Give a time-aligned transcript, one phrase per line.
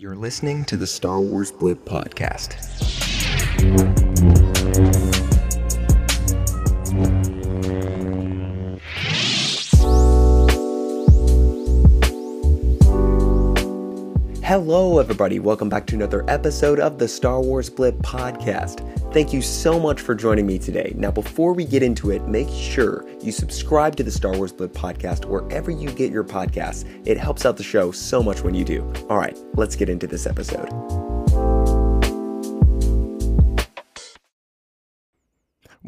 [0.00, 2.52] You're listening to the Star Wars Blip podcast.
[14.44, 15.40] Hello, everybody.
[15.40, 18.97] Welcome back to another episode of the Star Wars Blip podcast.
[19.10, 20.92] Thank you so much for joining me today.
[20.94, 24.74] Now, before we get into it, make sure you subscribe to the Star Wars Blip
[24.74, 26.84] podcast wherever you get your podcasts.
[27.06, 28.82] It helps out the show so much when you do.
[29.08, 31.07] All right, let's get into this episode.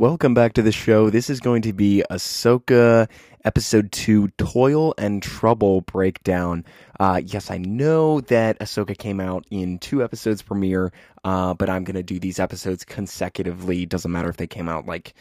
[0.01, 1.11] Welcome back to the show.
[1.11, 3.07] This is going to be Ahsoka
[3.45, 6.65] episode 2 Toil and Trouble breakdown.
[6.99, 10.91] Uh, yes, I know that Ahsoka came out in two episodes premiere,
[11.23, 13.85] uh, but I'm going to do these episodes consecutively.
[13.85, 15.13] Doesn't matter if they came out like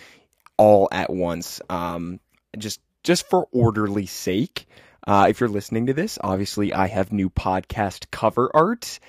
[0.56, 1.60] all at once.
[1.70, 2.22] Um,
[2.58, 4.66] just just for orderly sake.
[5.06, 9.02] Uh, if you're listening to this, obviously I have new podcast cover art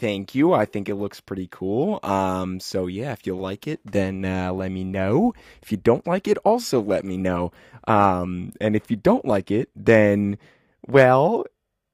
[0.00, 0.54] thank you.
[0.54, 2.00] I think it looks pretty cool.
[2.02, 5.34] Um, so yeah, if you like it, then uh, let me know.
[5.62, 7.52] If you don't like it, also let me know.
[7.86, 10.38] Um, and if you don't like it, then
[10.86, 11.44] well,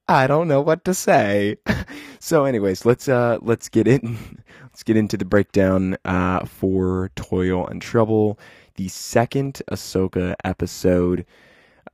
[0.08, 1.56] I don't know what to say.
[2.20, 4.16] so, anyways, let's uh, let's get in.
[4.62, 8.38] let's get into the breakdown uh, for Toil and Trouble,
[8.76, 11.26] the second Ahsoka episode.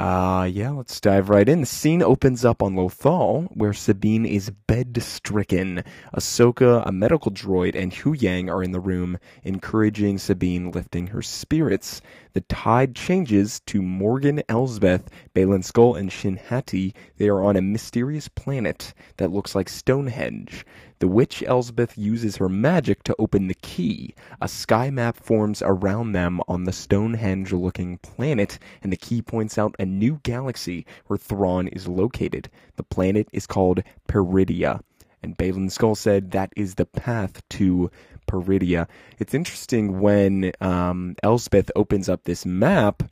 [0.03, 1.61] Uh, yeah, let's dive right in.
[1.61, 5.85] The scene opens up on Lothal, where Sabine is bed-stricken.
[6.13, 12.01] Ahsoka, a medical droid, and Huyang are in the room, encouraging Sabine, lifting her spirits.
[12.33, 16.97] The tide changes to Morgan Elsbeth, Baylan Skoll, and Shin Hati.
[17.19, 20.67] They are on a mysterious planet that looks like Stonehenge.
[21.03, 24.15] The witch Elsbeth uses her magic to open the key.
[24.41, 29.59] A sky map forms around them on the Stonehenge looking planet, and the key points
[29.59, 32.49] out a new galaxy where Thrawn is located.
[32.77, 34.81] The planet is called Peridea.
[35.25, 37.91] And Baylan Skoll said that is the path to
[38.29, 38.87] Peridea.
[39.19, 43.03] It's interesting when um, Elsbeth opens up this map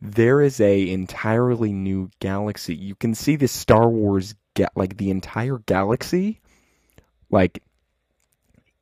[0.00, 2.76] there is a entirely new galaxy.
[2.76, 6.40] You can see the Star Wars get like the entire galaxy
[7.30, 7.62] like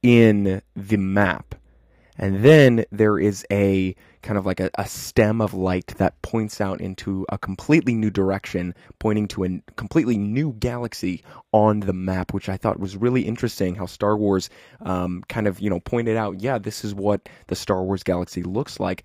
[0.02, 1.54] in the map.
[2.16, 6.60] And then there is a kind of like a, a, stem of light that points
[6.60, 12.32] out into a completely new direction, pointing to a completely new galaxy on the map,
[12.32, 13.74] which I thought was really interesting.
[13.74, 14.48] How Star Wars
[14.80, 18.42] um, kind of you know pointed out, yeah, this is what the Star Wars galaxy
[18.44, 19.02] looks like,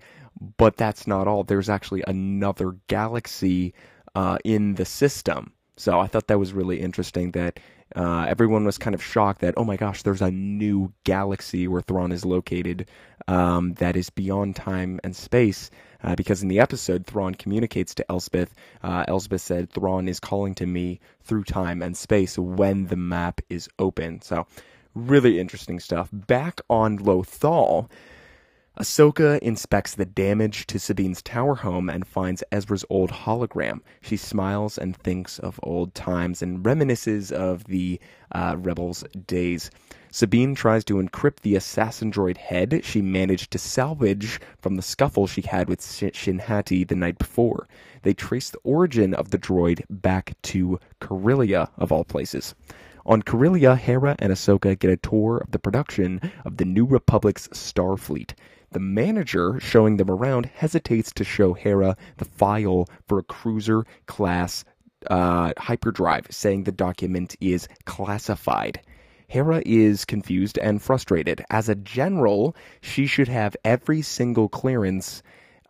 [0.56, 1.42] but that's not all.
[1.42, 3.74] There's actually another galaxy
[4.14, 5.52] uh, in the system.
[5.76, 7.58] So I thought that was really interesting that
[7.94, 11.80] uh, everyone was kind of shocked that, oh my gosh, there's a new galaxy where
[11.80, 12.88] Thrawn is located
[13.26, 15.70] um, that is beyond time and space.
[16.02, 18.54] Uh, because in the episode, Thrawn communicates to Elsbeth.
[18.82, 23.40] Uh, Elsbeth said, Thrawn is calling to me through time and space when the map
[23.50, 24.22] is open.
[24.22, 24.46] So,
[24.94, 26.08] really interesting stuff.
[26.12, 27.90] Back on Lothal,
[28.78, 33.80] Ahsoka inspects the damage to Sabine's tower home and finds Ezra's old hologram.
[34.00, 38.00] She smiles and thinks of old times and reminisces of the
[38.32, 39.72] uh, rebels' days.
[40.12, 45.26] Sabine tries to encrypt the assassin droid head she managed to salvage from the scuffle
[45.26, 47.66] she had with Shin Hati the night before.
[48.02, 52.54] They trace the origin of the droid back to Corellia, of all places.
[53.04, 57.48] On Corellia, Hera and Ahsoka get a tour of the production of the New Republic's
[57.48, 58.34] Starfleet.
[58.72, 64.64] The manager showing them around hesitates to show Hera the file for a cruiser class
[65.08, 68.80] uh, hyperdrive, saying the document is classified.
[69.26, 71.44] Hera is confused and frustrated.
[71.50, 75.22] As a general, she should have every single clearance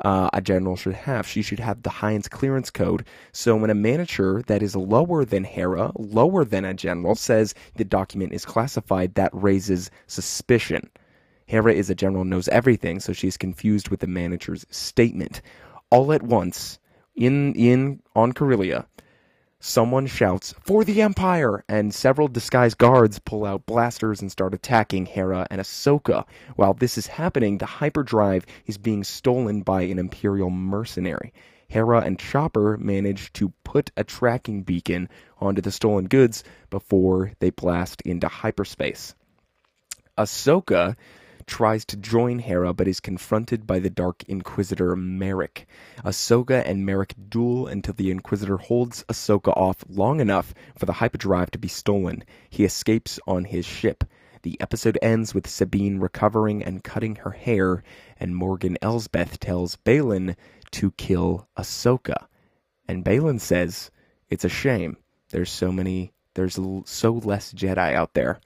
[0.05, 1.27] uh, a general should have.
[1.27, 3.07] She should have the Heinz clearance code.
[3.33, 7.85] So when a manager that is lower than Hera, lower than a general, says the
[7.85, 10.91] document is classified, that raises suspicion.
[11.51, 15.43] Hera is a general knows everything, so she's confused with the manager's statement.
[15.91, 16.79] All at once,
[17.17, 18.87] in in on Corellia,
[19.59, 21.65] someone shouts, For the Empire!
[21.69, 26.25] And several disguised guards pull out blasters and start attacking Hera and Ahsoka.
[26.55, 31.33] While this is happening, the hyperdrive is being stolen by an Imperial mercenary.
[31.67, 35.09] Hera and Chopper manage to put a tracking beacon
[35.41, 39.17] onto the stolen goods before they blast into hyperspace.
[40.17, 40.95] Ahsoka
[41.51, 45.67] tries to join Hera but is confronted by the Dark Inquisitor Merrick.
[46.05, 51.51] Ahsoka and Merrick duel until the Inquisitor holds Ahsoka off long enough for the hyperdrive
[51.51, 52.23] to be stolen.
[52.49, 54.05] He escapes on his ship.
[54.43, 57.83] The episode ends with Sabine recovering and cutting her hair,
[58.19, 60.37] and Morgan Elsbeth tells Baylan
[60.71, 62.27] to kill Ahsoka.
[62.89, 63.91] And Baylan says,
[64.31, 64.97] It's a shame.
[65.31, 68.41] There's so many There's so less Jedi out there.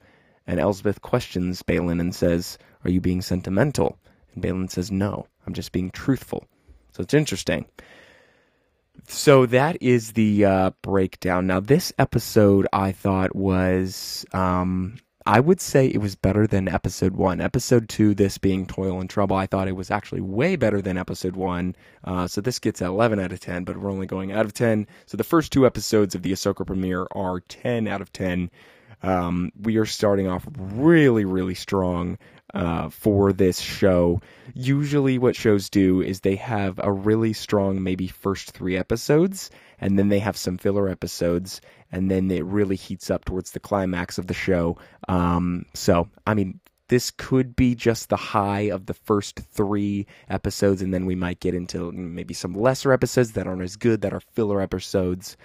[0.47, 3.97] And Elsbeth questions Baylan and says, Are you being sentimental?
[4.33, 6.45] And Baylan says, No, I'm just being truthful.
[6.93, 7.65] So it's interesting.
[9.07, 11.47] So that is the uh, breakdown.
[11.47, 17.15] Now, this episode I thought was, um, I would say it was better than episode
[17.15, 17.41] one.
[17.41, 20.97] Episode two, this being Toil and Trouble, I thought it was actually way better than
[20.97, 21.75] episode one.
[22.03, 24.87] Uh, so this gets 11 out of 10, but we're only going out of 10.
[25.07, 28.51] So the first two episodes of the Ahsoka premiere are 10 out of 10.
[29.03, 32.17] Um, we are starting off really, really strong
[32.55, 34.21] uh, for this show.
[34.53, 39.99] Usually, what shows do is they have a really strong, maybe first three episodes, and
[39.99, 41.61] then they have some filler episodes,
[41.91, 44.77] and then it really heats up towards the climax of the show.
[45.07, 50.81] Um, so, I mean, this could be just the high of the first three episodes,
[50.81, 54.13] and then we might get into maybe some lesser episodes that aren't as good, that
[54.13, 55.35] are filler episodes.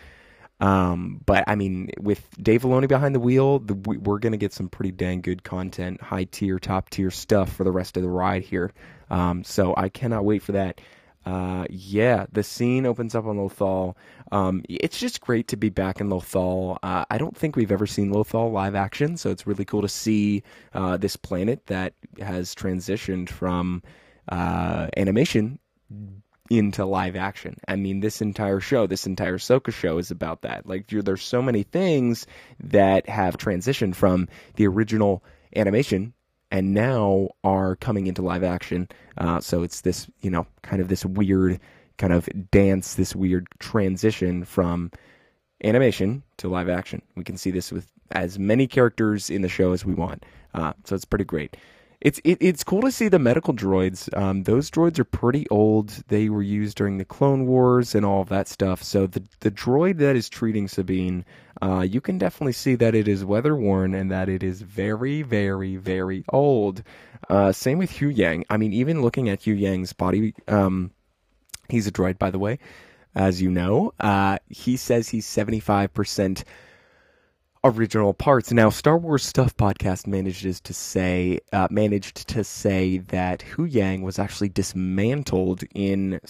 [0.60, 4.52] Um, but I mean, with Dave Filoni behind the wheel, the, we're going to get
[4.52, 8.08] some pretty dang good content, high tier, top tier stuff for the rest of the
[8.08, 8.72] ride here.
[9.08, 10.80] Um, so I cannot wait for that.
[11.26, 13.94] Uh, yeah, the scene opens up on Lothal.
[14.32, 16.78] Um, it's just great to be back in Lothal.
[16.82, 19.88] Uh, I don't think we've ever seen Lothal live action, so it's really cool to
[19.88, 20.42] see
[20.72, 23.82] uh, this planet that has transitioned from
[24.30, 25.58] uh, animation
[26.50, 27.56] into live action.
[27.68, 30.66] I mean, this entire show, this entire Ahsoka show is about that.
[30.66, 32.26] Like, there's so many things
[32.58, 35.22] that have transitioned from the original
[35.54, 36.12] animation
[36.50, 38.88] and now are coming into live action.
[39.16, 41.60] Uh, so it's this, you know, kind of this weird
[41.98, 44.90] kind of dance, this weird transition from
[45.62, 47.00] animation to live action.
[47.14, 50.26] We can see this with as many characters in the show as we want.
[50.52, 51.56] Uh, so it's pretty great
[52.00, 54.14] it's it, it's cool to see the medical droids.
[54.16, 55.90] Um, those droids are pretty old.
[56.08, 58.82] They were used during the Clone Wars and all of that stuff.
[58.82, 61.24] So the the droid that is treating Sabine,
[61.60, 65.22] uh, you can definitely see that it is weather worn and that it is very,
[65.22, 66.82] very, very old.
[67.28, 68.44] Uh, same with Huyang.
[68.48, 70.92] I mean, even looking at Huyang's body, um,
[71.68, 72.58] he's a droid, by the way,
[73.14, 73.92] as you know.
[74.00, 76.44] Uh, he says he's seventy five percent
[77.64, 78.52] original parts.
[78.52, 84.18] Now, Star Wars Stuff podcast manages to say uh, managed to say that Huyang was
[84.18, 86.20] actually dismantled in,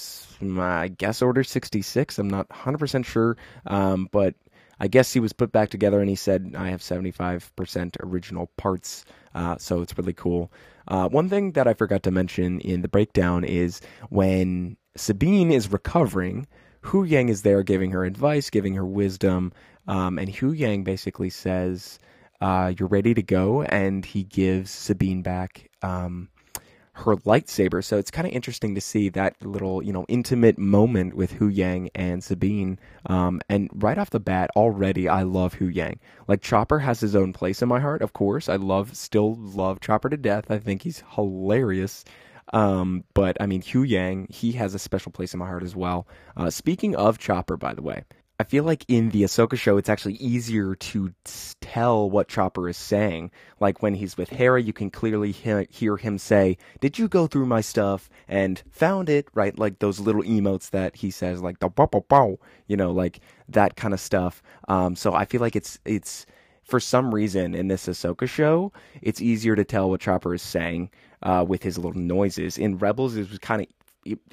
[0.59, 2.19] I guess, Order sixty six.
[2.19, 3.37] I'm not 100 percent sure,
[3.67, 4.35] um, but
[4.79, 8.51] I guess he was put back together, and he said, "I have 75 percent original
[8.57, 9.05] parts."
[9.35, 10.51] Uh, so it's really cool.
[10.89, 15.71] Uh, one thing that I forgot to mention in the breakdown is when Sabine is
[15.71, 16.47] recovering.
[16.83, 19.53] Huyang is there giving her advice, giving her wisdom,
[19.87, 21.99] um, and Huyang basically says,
[22.41, 26.29] uh, "You're ready to go," and he gives Sabine back um,
[26.93, 27.83] her lightsaber.
[27.83, 31.91] So it's kind of interesting to see that little, you know, intimate moment with Huyang
[31.95, 32.79] and Sabine.
[33.07, 35.99] Um, and right off the bat, already I love Huyang.
[36.29, 38.49] Like Chopper has his own place in my heart, of course.
[38.49, 40.51] I love, still love Chopper to death.
[40.51, 42.05] I think he's hilarious.
[42.53, 46.07] Um, but I mean, Huyang, he has a special place in my heart as well.
[46.37, 48.05] Uh, speaking of Chopper, by the way,
[48.41, 51.13] I feel like in the Ahsoka show, it's actually easier to
[51.61, 53.31] tell what Chopper is saying.
[53.61, 57.27] Like when he's with Hera, you can clearly he- hear him say, "Did you go
[57.27, 61.59] through my stuff and found it?" Right, like those little emotes that he says, like
[61.59, 63.21] the bow bow bow, you know, like
[63.51, 64.43] that kind of stuff.
[64.69, 66.25] Um, so I feel like it's it's
[66.63, 68.73] for some reason in this Ahsoka show,
[69.03, 70.89] it's easier to tell what Chopper is saying
[71.23, 72.59] uh, with his little noises.
[72.59, 73.69] In Rebels, it was kind of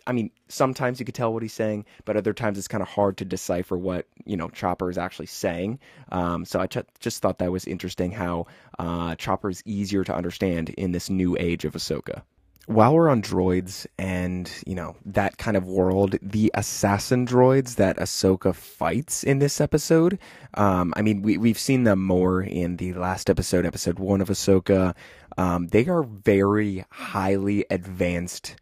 [0.06, 2.88] I mean, sometimes you could tell what he's saying, but other times it's kind of
[2.88, 5.80] hard to decipher what you know Chopper is actually saying.
[6.12, 6.68] Um, so I
[7.00, 8.46] just thought that was interesting how
[8.80, 12.22] uh, Chopper is easier to understand in this new age of Ahsoka.
[12.68, 17.98] While we're on droids and you know that kind of world, the assassin droids that
[17.98, 20.18] Ahsoka fights in this episode,
[20.54, 24.30] um, I mean, we we've seen them more in the last episode, episode one of
[24.30, 24.96] Ahsoka.
[25.38, 28.56] Um, they are very highly advanced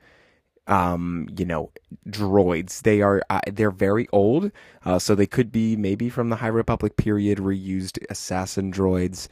[0.67, 1.72] um, you know,
[2.10, 2.82] droids.
[2.82, 4.51] They are uh, they're very old,
[4.84, 9.27] uh, so they could be maybe from the High Republic period, reused assassin droids.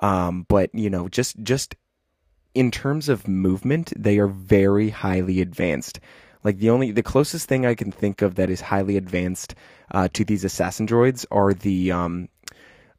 [0.00, 1.76] Um, but you know, just just
[2.54, 6.00] in terms of movement, they are very highly advanced.
[6.44, 9.54] Like the only the closest thing I can think of that is highly advanced
[9.90, 12.28] uh, to these assassin droids are the um,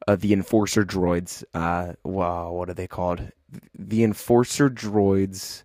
[0.07, 1.43] uh, the enforcer droids.
[1.53, 3.31] Uh, wow, what are they called?
[3.77, 5.61] The enforcer droids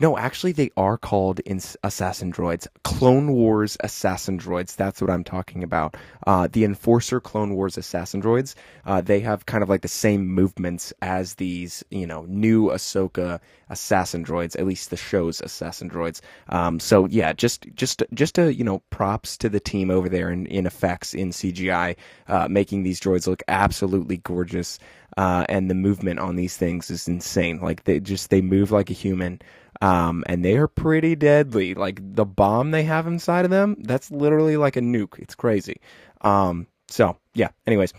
[0.00, 2.66] No, actually, they are called in assassin droids.
[2.84, 4.76] Clone Wars assassin droids.
[4.76, 5.96] That's what I'm talking about.
[6.26, 8.54] Uh, the Enforcer Clone Wars assassin droids.
[8.84, 13.40] Uh, they have kind of like the same movements as these, you know, new Ahsoka
[13.70, 14.58] assassin droids.
[14.58, 16.20] At least the show's assassin droids.
[16.48, 20.30] Um, so yeah, just just just a you know props to the team over there
[20.30, 21.96] in, in effects in CGI,
[22.28, 24.78] uh, making these droids look absolutely gorgeous.
[25.16, 27.60] Uh, and the movement on these things is insane.
[27.60, 29.40] Like they just they move like a human.
[29.80, 31.74] Um, and they are pretty deadly.
[31.74, 35.18] Like the bomb they have inside of them, that's literally like a nuke.
[35.18, 35.80] It's crazy.
[36.20, 37.48] Um, so yeah.
[37.66, 37.92] Anyways,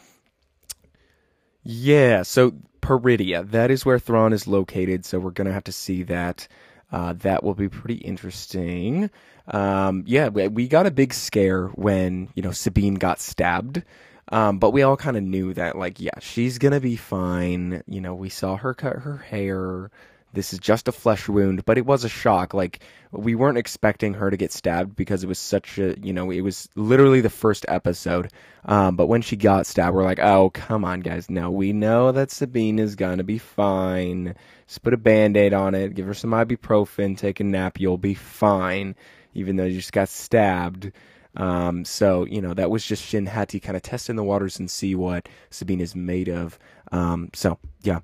[1.63, 2.24] yeah.
[2.24, 5.05] So Peridea, that is where Thrawn is located.
[5.05, 6.48] So we're gonna have to see that.
[6.91, 9.10] Uh, that will be pretty interesting.
[9.48, 13.84] Um, yeah, we, we got a big scare when you know Sabine got stabbed.
[14.29, 17.84] Um, but we all kind of knew that, like, yeah, she's gonna be fine.
[17.88, 19.91] You know, we saw her cut her hair
[20.36, 22.53] this is just a flesh wound, but it was a shock.
[22.53, 22.79] Like
[23.12, 26.41] we weren't expecting her to get stabbed because it was such a, you know, it
[26.41, 28.29] was literally the first episode.
[28.65, 31.29] Um, but when she got stabbed, we're like, oh, come on, guys.
[31.29, 34.36] No, we know that Sabine is gonna be fine.
[34.67, 38.13] Just put a band-aid on it, give her some ibuprofen, take a nap, you'll be
[38.13, 38.96] fine.
[39.34, 40.91] Even though you just got stabbed.
[41.38, 44.70] Um, so, you know, that was just Shin Hati kind of testing the waters and
[44.70, 46.58] see what Sabine is made of.
[46.92, 48.00] Um, so, yeah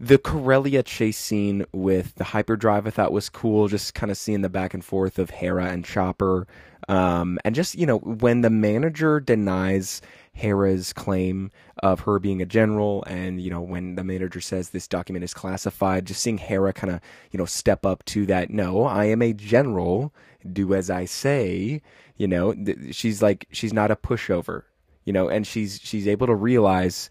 [0.00, 3.68] the Corellia chase scene with the hyperdrive I thought was cool.
[3.68, 6.46] Just kind of seeing the back and forth of Hera and Chopper,
[6.88, 10.00] um, and just you know when the manager denies
[10.38, 11.50] Hera's claim
[11.82, 15.34] of her being a general, and you know when the manager says this document is
[15.34, 18.50] classified, just seeing Hera kind of you know step up to that.
[18.50, 20.14] No, I am a general.
[20.52, 21.82] Do as I say.
[22.16, 24.62] You know, th- she's like she's not a pushover.
[25.04, 27.10] You know, and she's she's able to realize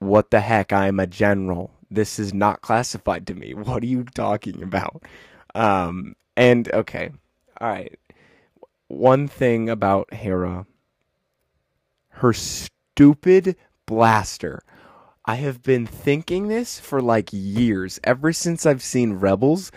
[0.00, 0.72] what the heck?
[0.72, 1.70] I'm a general.
[1.90, 3.54] This is not classified to me.
[3.54, 5.04] What are you talking about?
[5.54, 7.10] Um, and okay,
[7.60, 7.98] all right.
[8.88, 10.66] One thing about Hera,
[12.12, 14.62] her stupid blaster.
[15.24, 19.70] I have been thinking this for like years, ever since I've seen Rebels.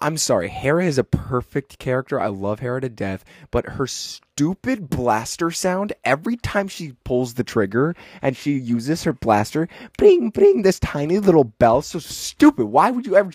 [0.00, 2.20] I'm sorry, Hera is a perfect character.
[2.20, 7.44] I love Hera to death, but her stupid blaster sound every time she pulls the
[7.44, 11.82] trigger and she uses her blaster, bring, bring this tiny little bell.
[11.82, 12.66] So stupid.
[12.66, 13.30] Why would you ever?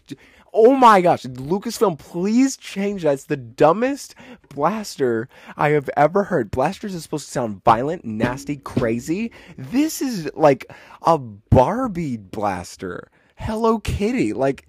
[0.58, 3.16] Oh my gosh, Lucasfilm, please change that.
[3.16, 4.16] It's the dumbest
[4.48, 6.50] blaster I have ever heard.
[6.50, 9.34] Blasters is supposed to sound violent, nasty, crazy.
[9.58, 10.72] This is like
[11.02, 13.12] a Barbie blaster.
[13.36, 14.32] Hello Kitty.
[14.32, 14.66] Like,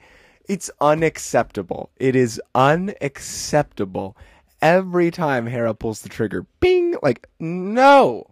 [0.48, 1.90] it's unacceptable.
[1.98, 4.16] It is unacceptable
[4.60, 8.26] every time Hera pulls the trigger, bing, like no,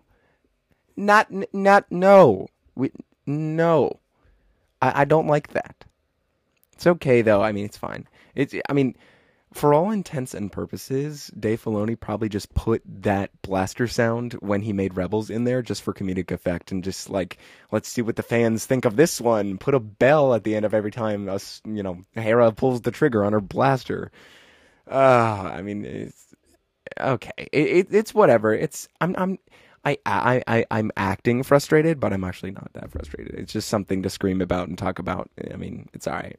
[0.97, 2.91] not not no, we,
[3.27, 4.01] no,
[4.83, 5.85] I, I don't like that.
[6.75, 7.43] It's okay though.
[7.43, 8.07] I mean, it's fine.
[8.35, 8.97] It's I mean,
[9.53, 14.73] for all intents and purposes, Dave Filoni probably just put that blaster sound when he
[14.73, 17.39] made Rebels in there just for comedic effect and just like,
[17.71, 19.59] let's see what the fans think of this one.
[19.59, 22.91] Put a bell at the end of every time us, you know, Hera pulls the
[22.91, 24.11] trigger on her blaster.
[24.91, 26.35] Uh, I mean, it's
[27.01, 27.31] okay.
[27.53, 28.53] It, it, it's whatever.
[28.53, 29.39] It's I'm I'm
[29.85, 33.35] I I I I'm acting frustrated, but I'm actually not that frustrated.
[33.39, 35.31] It's just something to scream about and talk about.
[35.53, 36.39] I mean, it's all right.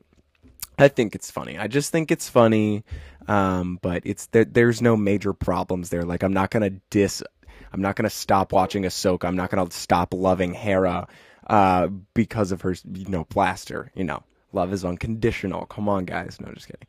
[0.78, 1.58] I think it's funny.
[1.58, 2.84] I just think it's funny,
[3.28, 6.04] um, but it's there, there's no major problems there.
[6.04, 7.24] Like I'm not gonna diss.
[7.72, 9.26] I'm not gonna stop watching Ahsoka.
[9.26, 11.08] I'm not gonna stop loving Hera
[11.48, 13.92] uh, because of her, you know, blaster.
[13.96, 15.66] You know, love is unconditional.
[15.68, 16.38] Come on, guys.
[16.42, 16.88] No, just kidding.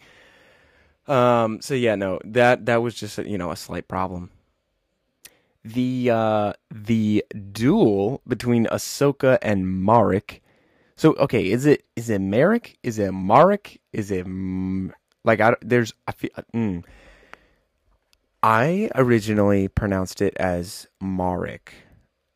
[1.06, 4.30] Um, so yeah, no, that that was just a, you know a slight problem.
[5.64, 10.42] The uh, the duel between Ahsoka and Marek.
[10.96, 12.78] So okay, is it is it Merrick?
[12.82, 13.80] Is it Marek?
[13.92, 14.26] Is it
[15.24, 16.84] like I there's I feel mm,
[18.42, 21.74] I originally pronounced it as Marek,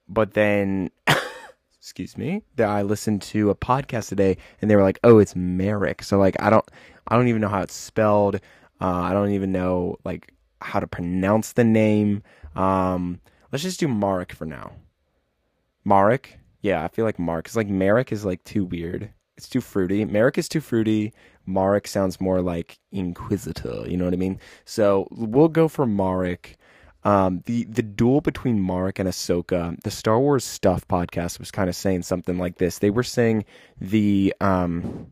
[0.08, 0.90] but then
[1.78, 5.34] excuse me, that I listened to a podcast today and they were like, "Oh, it's
[5.34, 6.68] Merrick." So like I don't
[7.08, 8.36] I don't even know how it's spelled.
[8.80, 12.22] Uh, I don't even know like how to pronounce the name.
[12.54, 13.20] Um,
[13.52, 14.72] let's just do Marek for now.
[15.84, 17.46] Marek, yeah, I feel like Mark.
[17.46, 19.10] Cause like Merrick is like too weird.
[19.36, 20.04] It's too fruity.
[20.04, 21.14] Merrick is too fruity.
[21.46, 23.84] Marek sounds more like Inquisitor.
[23.88, 24.38] You know what I mean?
[24.64, 26.56] So we'll go for Marek.
[27.02, 31.70] Um, the the duel between Marek and Ahsoka, the Star Wars Stuff podcast was kind
[31.70, 32.78] of saying something like this.
[32.78, 33.46] They were saying
[33.80, 35.06] the um,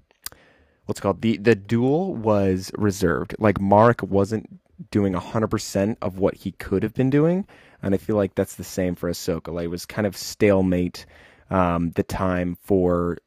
[0.85, 3.35] what's called the the duel was reserved.
[3.39, 7.47] Like Mark wasn't doing hundred percent of what he could have been doing,
[7.83, 9.51] and I feel like that's the same for Ahsoka.
[9.51, 11.07] Like it was kind of stalemate
[11.51, 13.19] um, the time for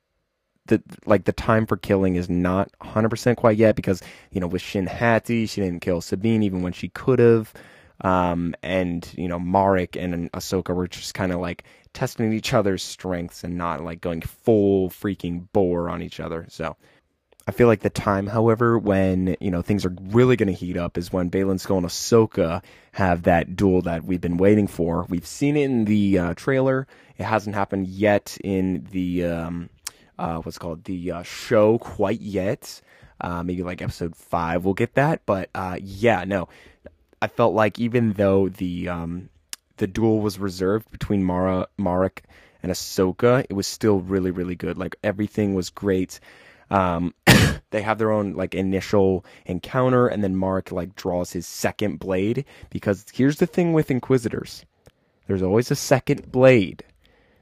[0.68, 4.02] the like the time for killing is not 100% quite yet because
[4.32, 7.54] you know with Shin Hati she didn't kill Sabine even when she could have
[8.02, 11.64] um, and you know Marek and Ahsoka were just kind of like
[11.94, 16.78] testing each other's strengths and not like going full freaking bore on each other so
[17.48, 20.78] I feel like the time, however, when you know things are really going to heat
[20.78, 25.06] up is when Baylan Skoll and Ahsoka have that duel that we've been waiting for.
[25.10, 26.88] We've seen it in the uh, trailer.
[27.18, 29.70] It hasn't happened yet in the um,
[30.20, 32.82] uh, what's called the uh, show quite yet.
[33.20, 35.22] Uh, maybe like episode five, we'll get that.
[35.26, 36.48] But uh, yeah, no,
[37.22, 39.30] I felt like even though the um,
[39.78, 42.24] the duel was reserved between Mara, Marek,
[42.62, 44.78] and Ahsoka, it was still really, really good.
[44.78, 46.20] Like everything was great.
[46.72, 47.14] Um,
[47.70, 52.46] they have their own like initial encounter, and then Mark like draws his second blade.
[52.72, 54.66] Because here's the thing with Inquisitors:
[55.28, 56.84] there's always a second blade.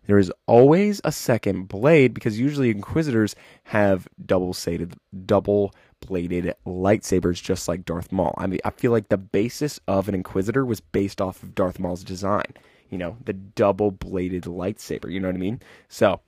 [0.07, 4.95] There is always a second blade because usually Inquisitors have double sided,
[5.27, 8.33] double bladed lightsabers, just like Darth Maul.
[8.35, 11.77] I mean, I feel like the basis of an Inquisitor was based off of Darth
[11.77, 12.55] Maul's design.
[12.89, 15.11] You know, the double bladed lightsaber.
[15.11, 15.61] You know what I mean?
[15.89, 16.21] So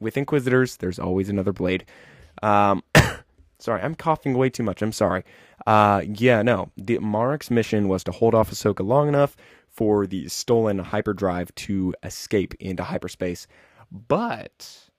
[0.00, 1.84] with Inquisitors, there's always another blade.
[2.42, 2.82] Um,
[3.58, 4.82] sorry, I'm coughing way too much.
[4.82, 5.24] I'm sorry.
[5.66, 6.70] Uh, yeah, no.
[6.76, 9.36] The Marek's mission was to hold off Ahsoka long enough
[9.68, 13.46] for the stolen hyperdrive to escape into hyperspace,
[13.90, 14.90] but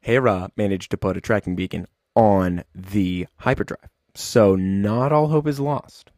[0.00, 3.88] Hera managed to put a tracking beacon on the hyperdrive.
[4.14, 6.11] So not all hope is lost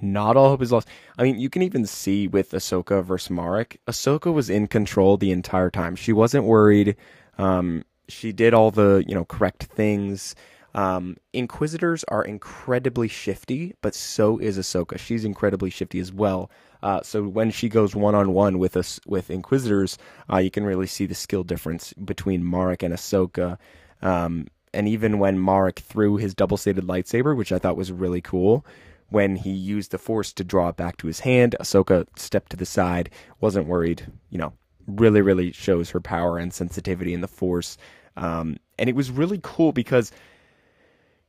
[0.00, 0.88] not all hope is lost.
[1.18, 5.30] I mean, you can even see with Ahsoka versus Marek, Ahsoka was in control the
[5.30, 5.96] entire time.
[5.96, 6.96] She wasn't worried.
[7.38, 10.34] Um, she did all the you know correct things.
[10.74, 14.98] Um, Inquisitors are incredibly shifty, but so is Ahsoka.
[14.98, 16.50] She's incredibly shifty as well.
[16.82, 19.96] Uh, so when she goes one on one with us with Inquisitors,
[20.30, 23.56] uh, you can really see the skill difference between Marek and Ahsoka.
[24.02, 28.20] Um, and even when Marek threw his double sided lightsaber, which I thought was really
[28.20, 28.66] cool,
[29.14, 32.56] when he used the force to draw it back to his hand, Ahsoka stepped to
[32.56, 34.52] the side, wasn't worried, you know,
[34.88, 37.78] really, really shows her power and sensitivity in the force.
[38.16, 40.10] Um, and it was really cool because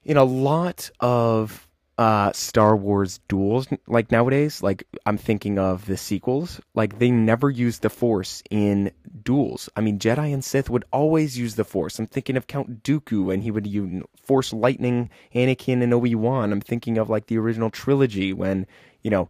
[0.03, 5.95] in a lot of uh, Star Wars duels, like nowadays, like I'm thinking of the
[5.95, 8.91] sequels, like they never use the Force in
[9.23, 9.69] duels.
[9.77, 11.97] I mean, Jedi and Sith would always use the Force.
[11.97, 16.51] I'm thinking of Count Dooku, and he would use Force lightning Anakin and Obi Wan.
[16.51, 18.67] I'm thinking of like the original trilogy when
[19.01, 19.29] you know,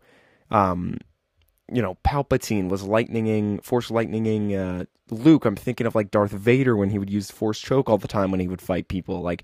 [0.50, 0.98] um,
[1.72, 5.46] you know, Palpatine was lightninging, Force lightninging uh, Luke.
[5.46, 8.32] I'm thinking of like Darth Vader when he would use Force choke all the time
[8.32, 9.22] when he would fight people.
[9.22, 9.44] Like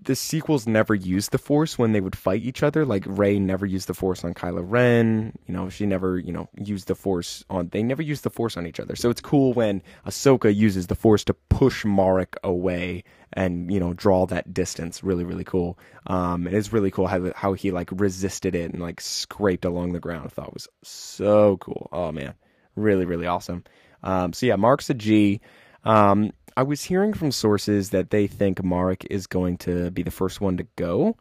[0.00, 2.84] the sequels never used the Force when they would fight each other.
[2.84, 5.32] Like Rey never used the Force on Kylo Ren.
[5.46, 7.68] You know, she never, you know, used the Force on.
[7.68, 8.96] They never used the Force on each other.
[8.96, 13.94] So it's cool when Ahsoka uses the Force to push Marek away and you know
[13.94, 15.04] draw that distance.
[15.04, 15.78] Really, really cool.
[16.06, 19.92] Um, it is really cool how how he like resisted it and like scraped along
[19.92, 20.26] the ground.
[20.26, 21.88] I thought was so cool.
[21.92, 22.34] Oh man,
[22.76, 23.64] really, really awesome.
[24.02, 25.40] Um, so yeah, Mark's a G.
[25.84, 30.10] Um, I was hearing from sources that they think Marek is going to be the
[30.10, 31.16] first one to go.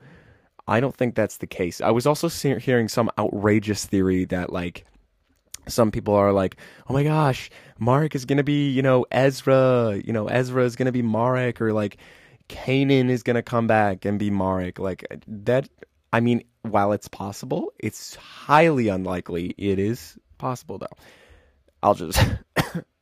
[0.67, 1.81] I don't think that's the case.
[1.81, 4.85] I was also hearing some outrageous theory that like
[5.67, 9.99] some people are like, "Oh my gosh, Marek is going to be, you know, Ezra,
[10.03, 11.97] you know, Ezra is going to be Marek or like
[12.49, 15.67] Kanan is going to come back and be Marek." Like that
[16.13, 19.55] I mean, while it's possible, it's highly unlikely.
[19.57, 20.85] It is possible though.
[21.81, 22.21] I'll just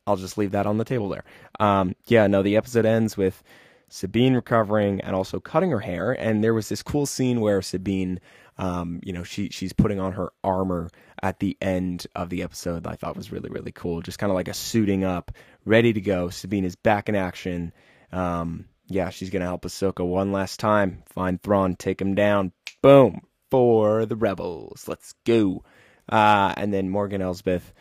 [0.06, 1.24] I'll just leave that on the table there.
[1.60, 3.42] Um, yeah, no, the episode ends with
[3.88, 6.12] Sabine recovering and also cutting her hair.
[6.12, 8.20] And there was this cool scene where Sabine,
[8.58, 10.90] um, you know, she she's putting on her armor
[11.22, 12.86] at the end of the episode.
[12.86, 14.00] I thought was really really cool.
[14.00, 15.30] Just kind of like a suiting up,
[15.64, 16.30] ready to go.
[16.30, 17.72] Sabine is back in action.
[18.12, 21.02] Um, yeah, she's gonna help Ahsoka one last time.
[21.06, 22.52] Find Thrawn, take him down.
[22.80, 24.88] Boom for the rebels.
[24.88, 25.64] Let's go.
[26.08, 27.72] Uh, and then Morgan Elsbeth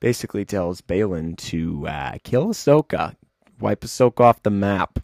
[0.00, 3.16] basically tells Baylan to uh, kill Ahsoka,
[3.60, 4.98] wipe Ahsoka off the map.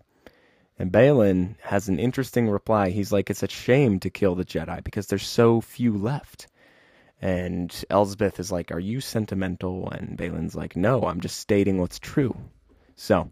[0.79, 2.91] And Baylan has an interesting reply.
[2.91, 6.49] He's like, it's a shame to kill the Jedi because there's so few left.
[7.23, 9.89] And Elsbeth is like, are you sentimental?
[9.91, 12.37] And Baylan's like, no, I'm just stating what's true.
[12.97, 13.31] So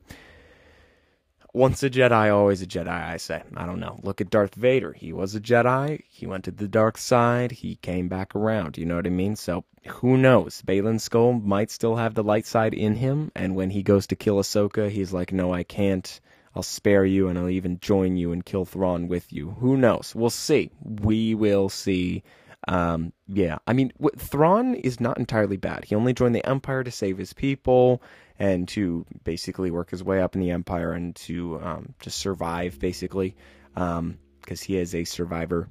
[1.55, 3.43] once a Jedi, always a Jedi, I say.
[3.57, 4.01] I don't know.
[4.03, 4.93] Look at Darth Vader.
[4.93, 6.03] He was a Jedi.
[6.09, 7.53] He went to the dark side.
[7.53, 8.79] He came back around.
[8.79, 9.37] You know what I mean?
[9.37, 10.62] So who knows?
[10.62, 13.31] Baylan Skoll might still have the light side in him.
[13.35, 16.21] And when he goes to kill Ahsoka, he's like, no, I can't.
[16.55, 19.51] I'll spare you and I'll even join you and kill Thrawn with you.
[19.61, 20.15] Who knows?
[20.15, 20.71] We'll see.
[20.83, 22.23] We will see.
[22.69, 25.85] Um, yeah, I mean, Thrawn is not entirely bad.
[25.85, 28.03] He only joined the Empire to save his people
[28.43, 32.77] and to basically work his way up in the Empire and to um, just survive,
[32.81, 33.37] basically,
[33.73, 34.19] because um,
[34.61, 35.69] he is a survivor.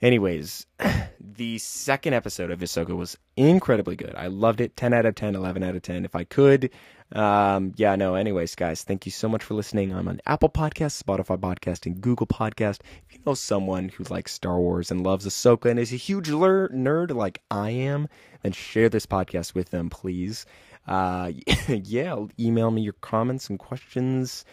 [0.00, 0.66] Anyways,
[1.20, 4.14] the second episode of Ahsoka was incredibly good.
[4.14, 4.76] I loved it.
[4.76, 6.70] 10 out of 10, 11 out of 10 if I could.
[7.12, 9.92] Um, yeah, no, anyways, guys, thank you so much for listening.
[9.92, 12.82] I'm on Apple Podcast, Spotify Podcast, and Google Podcast.
[13.08, 16.28] If you know someone who likes Star Wars and loves Ahsoka and is a huge
[16.28, 18.08] nerd like I am,
[18.42, 20.46] then share this podcast with them, please.
[20.86, 21.32] Uh,
[21.68, 24.44] yeah, email me your comments and questions.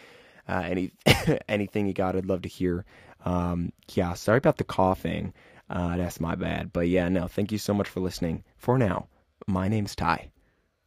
[0.48, 0.92] Uh, any
[1.48, 2.84] anything you got, I'd love to hear.
[3.24, 5.34] Um, yeah, sorry about the coughing.
[5.68, 6.72] Uh, that's my bad.
[6.72, 8.44] But yeah, no, thank you so much for listening.
[8.56, 9.08] For now,
[9.46, 10.30] my name's Ty.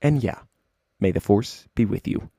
[0.01, 0.39] And yeah,
[0.99, 2.29] may the force be with you.